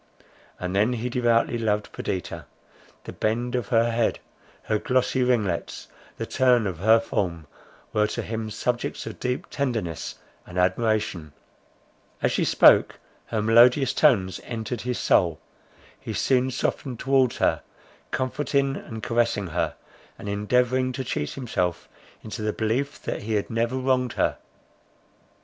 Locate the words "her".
3.67-3.91, 4.63-4.79, 6.79-6.99, 13.27-13.43, 17.37-17.61, 19.45-19.75, 24.13-24.39